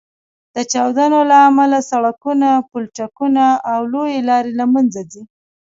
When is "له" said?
1.31-1.37, 4.59-4.65